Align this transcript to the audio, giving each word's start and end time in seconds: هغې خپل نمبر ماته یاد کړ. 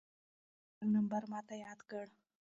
هغې 0.03 0.69
خپل 0.69 0.87
نمبر 0.97 1.21
ماته 1.31 1.55
یاد 1.65 1.79
کړ. 1.89 2.05